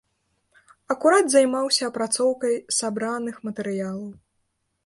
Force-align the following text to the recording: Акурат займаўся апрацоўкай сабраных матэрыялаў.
Акурат 0.93 1.25
займаўся 1.33 1.83
апрацоўкай 1.91 2.57
сабраных 2.79 3.35
матэрыялаў. 3.51 4.13